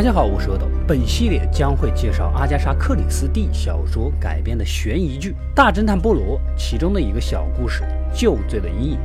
[0.00, 0.66] 大家好，我是阿斗。
[0.88, 8.98] 本系列将会介绍阿加莎·克里斯蒂小说改编的悬疑剧《大侦探波罗》其中的一个小故事——旧罪的阴影。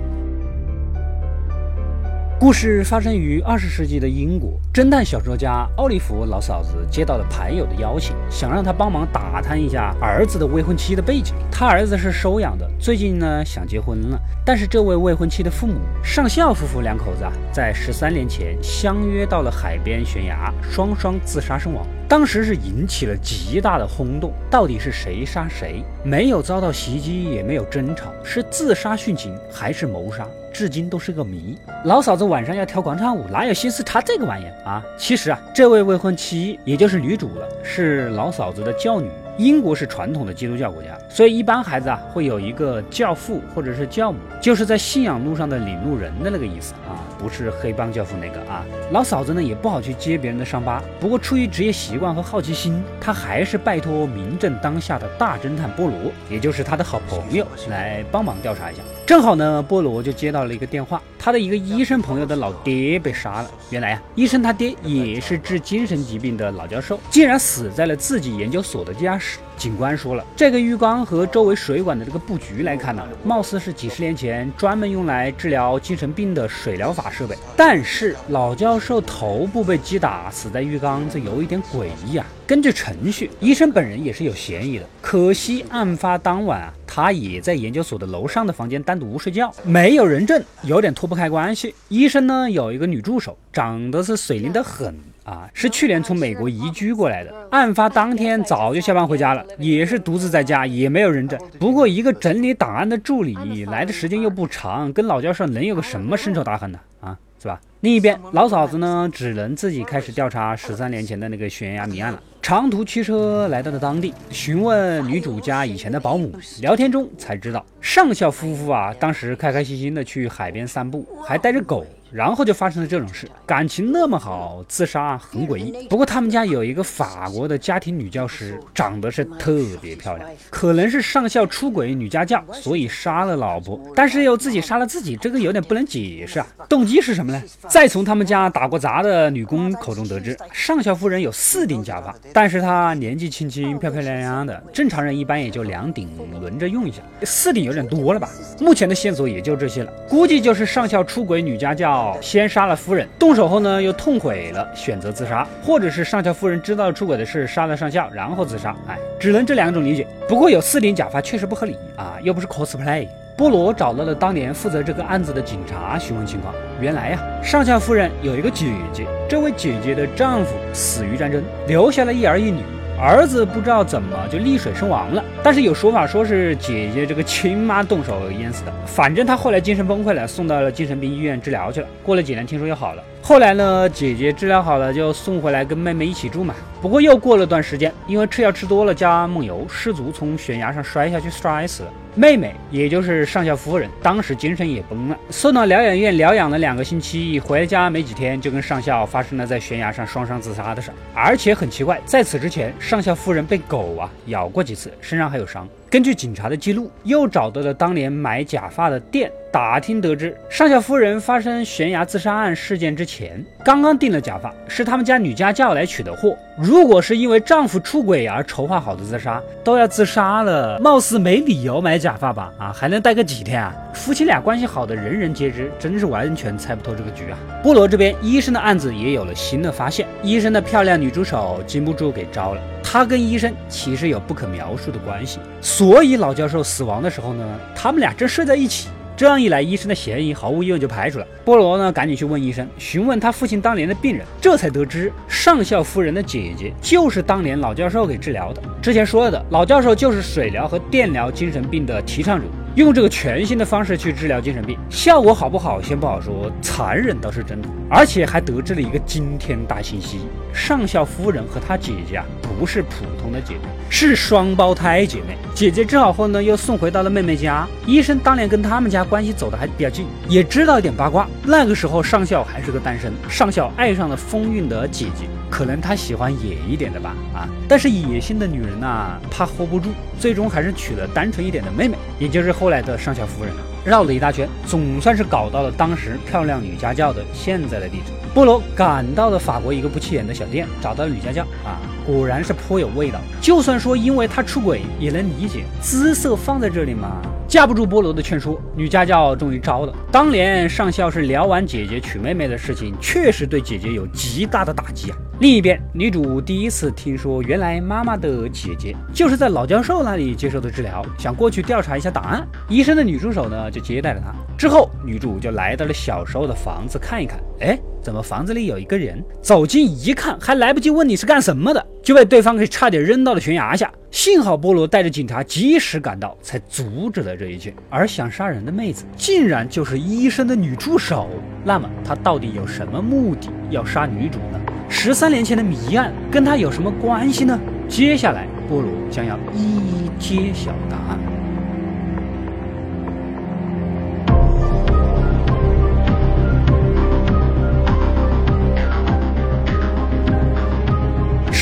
[2.38, 4.60] 故事发生于二十世纪的英国。
[4.74, 11.34] 侦探小说家奥利弗老嫂子接到了牌友的邀请，想让他帮忙打探一下儿子的未婚妻的背景。
[11.50, 14.20] 他儿子是收养的，最近呢想结婚了。
[14.46, 21.88] 但是这位未婚妻的父母上校夫妇两口子啊，在十三年前相约到了海边悬崖，双双自杀身亡。
[22.08, 24.32] 当时是引起了极大的轰动。
[24.50, 25.84] 到底是谁杀谁？
[26.04, 30.28] 没有遭到袭击，也没有争吵，是自杀殉情还是谋杀？
[30.54, 31.58] 至今都是个谜。
[31.84, 34.86] 老嫂子晚上要跳广场舞，哪有心思查这个玩意儿啊？
[34.98, 39.10] 其实啊，这位未婚妻也就是女主了，是老嫂子的教女。
[39.38, 48.66] 英国是传统的基督教国家，所以一般孩子啊会有一个教父或者是教母，就是在信仰路上的领路人的那个意思啊，不是黑帮教父那个啊。
[48.92, 58.82] 老嫂子呢也不好去揭别人的伤疤，不过出于职业习惯和好奇心，她还是拜托名震当下的大侦探波罗，也就是他的好朋友来帮忙调查一下。
[59.06, 63.52] 正好呢，波罗就接到了一个电话，他的一个医生朋友的老爹被杀了。
[63.70, 69.25] 原来呀，医生他爹也是治精神疾病的老教授，竟然死在了自己研究所的地下室。
[69.58, 77.36] 警官说了，这个浴缸和周围水管的这个布局来看呢，貌似是几十年前专门用来治疗精神病的水疗法设备。
[77.56, 82.26] 但是老教授头部被击打死在浴缸，这有一点诡异啊。
[82.46, 84.86] 根据程序，医生本人也是有嫌疑的。
[85.02, 91.74] 可惜案发当晚啊，他也在研究所的楼上的房间单独睡觉，没有人证，有点脱不开关系。
[91.88, 94.94] 医生呢有一个女助手，长得是水灵得很。
[95.26, 97.34] 啊，是去年从美国移居过来的。
[97.50, 101.38] 案发当天早就下班回家了，也是独自在家，也没有人证。
[101.60, 106.80] 不过一个整理档案的助理来的时间又不长，跟老教授能有个什么深仇大恨呢？
[107.02, 107.60] 啊，是吧？
[107.82, 112.22] 另一边，老嫂子呢，只能自己开始调查十三年前的那个悬崖谜案了。
[112.42, 116.32] 长途驱车来到了当地，询问女主家以前的保姆，
[116.62, 121.84] 聊天中才知道，上校夫妇啊，当时开开心心的去海边散步，还带着狗。
[122.16, 125.86] 然后就发生了这种事，感情那么好，自杀很诡异。
[125.90, 136.48] 不过他们家有一个法国的家庭女教师，长得是特别漂亮，可能是上校出轨女家教，所以杀了老婆，但是又自己杀了自己，这个有点不能解释啊。
[136.70, 137.44] 动机是什么呢？
[137.68, 146.10] 再从他们家打过杂的女工口中得知，上校夫人有四顶假发，但是她年纪轻轻、漂漂亮亮的，正常人一般也就两顶
[146.40, 148.30] 轮着用一下，四顶有点多了吧？
[148.62, 152.05] 目前的线索也就这些了，估计就是上校出轨女家教。
[152.22, 158.76] 先杀了夫人，动手后呢又痛悔了，选择自杀，或者是上校夫人知道出轨的事，杀了上校，然后自杀。
[158.88, 160.06] 哎，只能这两种理解。
[160.28, 163.08] 不过有四顶假发确实不合理啊，又不是 cosplay。
[163.38, 172.64] 波罗找到了当年负责这个案子的警察询问情况，原来呀，上校夫人有一个姐姐，这位姐姐的丈夫死于战争，留下了一儿一女。
[173.00, 178.74] 儿子不知道怎么就溺水身亡了，但是有说法说是姐姐这个亲妈动手淹死的。
[178.86, 181.88] 反正他后来精神崩溃了，送到了精神病医院治疗去了。
[182.02, 183.04] 过了几年，听说又好了。
[183.22, 186.54] 后来呢，姐姐治疗好了就送回来跟妹妹一起住嘛。
[186.82, 191.90] 不过又过了段时间，因为吃药吃多了加梦游，失足从悬崖上摔下去摔死了。
[192.16, 200.82] 妹妹，也就是上校夫人，当时精神也崩了，送到疗养院疗养了两个星期，回家没几天就跟上校发生了在悬崖上双双自杀的？
[200.82, 200.92] 事。
[201.14, 205.68] 而且很奇怪，在此之前，上校夫人被狗啊咬过几次，身上还有伤。
[205.90, 206.58] 根据警察的？
[206.58, 208.98] 记录，又找到了当年买假发的？
[209.00, 209.30] 店。
[209.52, 216.14] 打听得知，上校夫人发生悬崖自杀案事件之前，刚刚订了假发，是他们家女家教来取的？
[216.14, 216.38] 货。
[216.58, 219.02] 如果是因为丈夫出轨而筹划好的？
[219.06, 222.54] 自杀，都要自杀了，貌似没理由买假假发吧？
[222.60, 223.74] 啊，还能戴个几天啊？
[223.92, 227.38] 夫妻俩关系好的人人皆知，真是完全猜不透这个局啊。
[227.64, 232.62] 菠萝这边医生的案子也有了新的发现，医生的漂亮女助手禁不住给招了。
[232.84, 237.44] 她跟医生其实有不可描述的关系，所以老教授死亡的时候呢，
[237.74, 238.90] 他们俩正睡在一起。
[239.18, 241.28] 这样一来，医生的嫌疑毫无疑问就排除了。
[241.46, 248.62] 波罗呢，赶紧去问医生，询问他父亲当年的病人，这才得知上校夫人的姐姐就是当年老教授给治疗的。
[248.82, 252.46] 之前说了的老教授就是水疗和电疗精神病的提倡者。
[252.76, 257.70] 用这个全新的方式去治疗精神病，效果好不好先不好说，残忍倒是真的。
[257.90, 260.20] 而且还得知了一个惊天大信息：
[260.54, 262.26] 上校夫人和她姐姐啊，
[262.60, 265.38] 不是普通的姐妹，是双胞胎姐妹。
[265.54, 267.66] 姐姐治好后呢，又送回到了妹妹家。
[267.86, 271.26] 医生当年跟他们家关系走得还比较近，也知道一点八卦。
[271.46, 275.26] 那个时候上校还是个单身，上校爱上了风韵的姐姐。
[275.50, 277.48] 可能他喜欢野一点的吧，啊！
[277.68, 279.90] 但是野性的女人呐，怕 hold 不住，
[280.20, 282.66] 最终还是娶了单纯一点的妹妹，也就是后。
[282.70, 283.54] 来的上校夫人，
[283.86, 288.12] 绕了一大圈，总算是搞到了当时漂亮女家教的现在的地址。
[288.34, 293.20] 波罗赶到了法国一个不起眼的小店，找到女家教啊，果然是颇有味道。
[293.40, 297.22] 就算说因为他出轨，也能理解，姿色放在这里嘛。
[297.48, 299.94] 架不住波罗的劝说，女家教终于招了。
[300.12, 305.18] 当年上校是聊完姐姐娶妹妹的事情，确实对姐姐有极大的打击啊。
[305.40, 312.48] 另一边，女主第一次听说，原来妈妈的姐姐就是在老教授那里接受的治疗，想过去调查一下档案。
[312.70, 314.34] 医生的女助手呢，就接待了她。
[314.58, 317.78] 之后，女主就来到了小时候的房子看一看，哎。
[318.02, 319.20] 怎么房子里有一个人？
[319.42, 323.92] 走近一看，还来不及问你是干什么的，就被对方给差点扔到了悬崖下。
[324.12, 327.74] 幸好菠萝带着警察及时赶到，才阻止了这一切。
[327.90, 331.28] 而想杀人的妹子，竟然就是医生的女助手。
[331.64, 334.62] 那么她到底有什么目的要杀女主呢？
[334.88, 337.60] 十三年前的谜案跟她有什么关系呢？
[337.90, 341.18] 接下来，菠萝将要一一揭晓答案。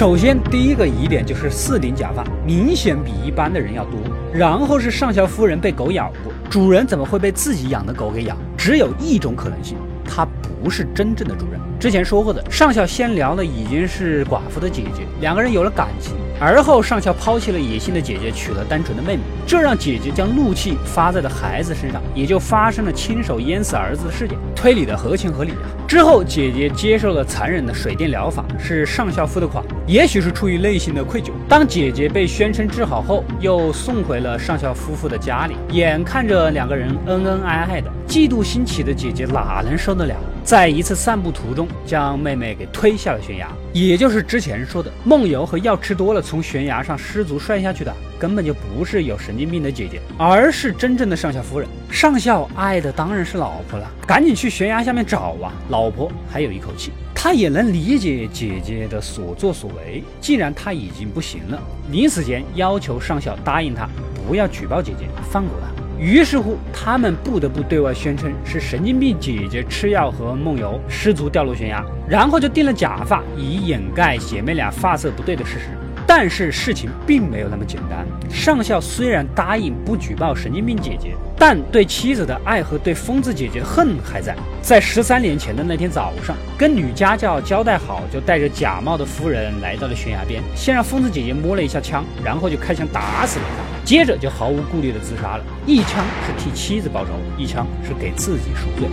[0.04, 3.98] 首先，第一个疑点就是四顶假发明显比一般的人要多。
[4.34, 8.36] 然后是上校夫人被狗咬过，主人怎么会被自己养的狗给咬？
[8.58, 10.28] 只有一种可能性，他
[10.62, 11.58] 不是真正的主人。
[11.84, 16.14] 之前说过的，上校先聊的已经是寡妇的姐姐，两个人有了感情。
[16.40, 24.38] 而后上校抛弃了野性的姐姐，娶了单纯的妹妹，这让姐姐将怒气发在了孩子身上，也就发生了亲手淹死儿子的事件。
[24.56, 25.68] 推理的合情合理啊。
[25.86, 31.32] 之后姐姐接受了残忍的水电疗法，是上校付的款，也许是出于内心的愧疚。
[31.50, 40.16] 当姐姐被宣称治好后，又送回了上校夫妇的家里，眼看着两个人恩恩爱爱的，嫉妒心起的姐姐哪能受得了？
[40.44, 51.68] 在一次散步途中，将妹妹给推下了悬崖，也就是之前说的梦游和药吃多了从悬崖上失足摔下去的，根本就不是有神经病的姐姐，而是真正的上校夫人。
[51.90, 55.54] 上校爱的当然是老婆了，赶紧去悬崖下面找啊！
[55.70, 60.04] 老婆还有一口气，他也能理解姐姐的所作所为。
[60.20, 63.88] 既然他已经不行了，临死前要求上校答应他
[64.28, 65.83] 不要举报姐姐，放过她。
[66.00, 75.68] 于是乎，他们不得不对外宣称是神经病姐姐吃药和梦游失足掉落悬崖，然后就定了假发，以掩盖姐妹俩发色不对的事实。
[76.16, 78.06] 但是事情并没有那么简单。
[78.30, 84.36] 上校虽然答应不举报神经病姐姐，但对妻子的爱和对疯子姐姐的恨还在。
[84.62, 93.84] 在十三年前的那天早上，跟女家教交代好，就带着假冒的夫人来到了悬崖边，先让疯子姐姐摸了一下枪，然后就开枪打死了她。
[93.84, 98.88] 接着就毫无顾虑的自杀了，一枪是替妻子报仇，一枪是给自己赎罪。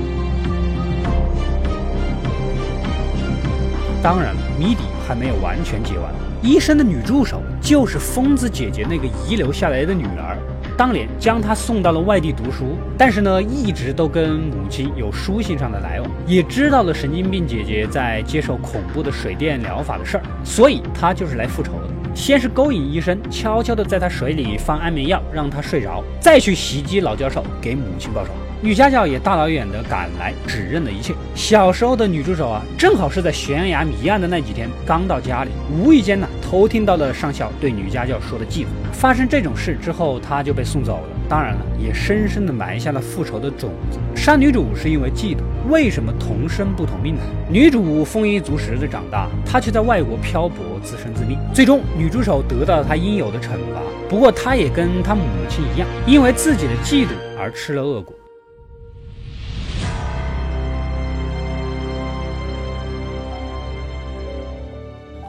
[4.02, 6.10] 当然，谜底还没有完全解完。
[6.42, 10.38] 医生的女助手就是疯子姐姐那个遗留下来的女儿，
[10.74, 22.14] 当年将她送到了外地读书，但是呢，一直都跟母亲有书信上的来往，也知道了神经病姐姐在接受恐怖的水电疗法的事儿，所以她就是来复仇的。
[22.14, 28.30] 先是勾引医生，悄悄地在他水里放安眠药，让他睡着，再去袭击老教授，给母亲报仇。
[28.62, 31.14] 女家教也大老远的赶来，指认了一切。
[31.34, 38.70] 小时候的女助手啊，正好是在悬崖谜案的那几天刚到家里，无意间呢偷听到了上校对女家教说的计划。
[38.92, 41.08] 发生这种事之后，她就被送走了。
[41.26, 43.98] 当然了，也深深的埋下了复仇的种子。
[44.14, 45.38] 杀女主是因为嫉妒，
[45.70, 47.22] 为什么同生不同命呢？
[47.48, 51.34] 女主丰衣足食的长大，她却在外国漂泊，自生自灭。
[51.54, 53.80] 最终，女助手得到了她应有的惩罚。
[54.06, 58.14] 不过，她也跟她母亲一样，因为自己的嫉妒而吃了恶果。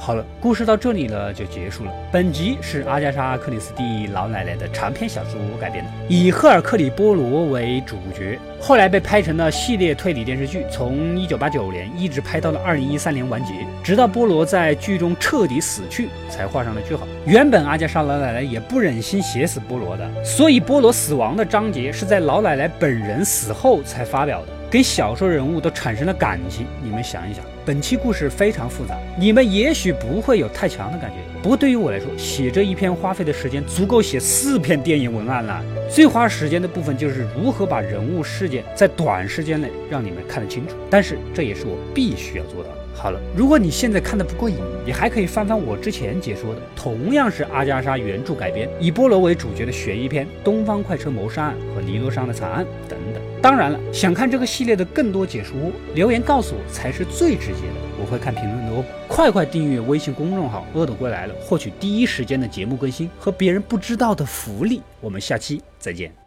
[0.03, 1.93] 好了，故事到这里呢就结束了。
[2.11, 13.53] 本集是阿加莎·克里斯蒂老奶奶的长篇小说改编的，以赫尔克里·波罗为主角，后来被拍成了系列推理电视剧，从1989年一直拍到了2013年完结，
[13.83, 17.07] 直到波罗在剧中彻底死去才画上了句号。
[17.27, 26.65] 原本阿加莎老奶奶也不忍心写死波罗的，所以波罗死亡的章节是在老奶奶本人死后才发表的，跟小说人物都产生了感情。
[26.81, 27.43] 你们想一想。
[27.65, 31.17] 本期故事非常复杂，你们也许不会有太强的感觉。
[31.43, 35.61] 不过对于我来说，写这一篇花费的时间足够写四篇电影文案了。
[35.89, 40.75] 最花时间的部分就是如何把人物事件在短时间内让你们看得清楚。
[40.89, 42.77] 但是这也是我必须要做到的。
[42.95, 53.21] 好了，如果你现在看的不过瘾，你还可以翻翻我之前解说的，同样是阿加莎原著改编，以波罗为主角的悬疑片《东方快车谋杀案》和《尼罗山的惨案》等等。
[53.41, 55.55] 当然了，想看这个系列的更多解说，
[55.95, 58.85] 留言告诉我才是最直接的，我会看评论的哦。
[59.07, 64.81] 快快订阅微信公众号“恶斗归来了”，获取第一时间的节目更新和别人不知道的福利。
[64.99, 66.20] 我们下期再见。